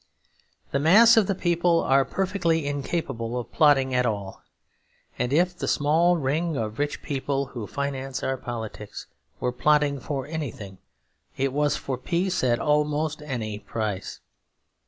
The 0.71 0.79
mass 0.79 1.15
of 1.15 1.27
the 1.27 1.35
people 1.35 1.83
are 1.83 2.03
perfectly 2.03 2.65
incapable 2.65 3.37
of 3.39 3.51
plotting 3.51 3.93
at 3.93 4.03
all, 4.03 4.41
and 5.19 5.31
if 5.31 5.55
the 5.55 5.67
small 5.67 6.17
ring 6.17 6.57
of 6.57 6.79
rich 6.79 7.03
people 7.03 7.45
who 7.53 7.67
finance 7.67 8.23
our 8.23 8.35
politics 8.37 9.05
were 9.39 9.51
plotting 9.51 9.99
for 9.99 10.25
anything, 10.25 10.79
it 11.37 11.53
was 11.53 11.77
for 11.77 11.99
peace 11.99 12.43
at 12.43 12.57
almost 12.57 13.21
any 13.21 13.59
price. 13.59 14.21